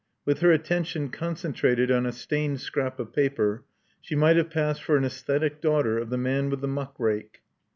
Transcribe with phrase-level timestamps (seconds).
[0.25, 3.65] With her attention concentrated on a stained scrap of paper,
[4.01, 7.43] she might have passed for an aesthetic daughter of the Man with the Muck Rake.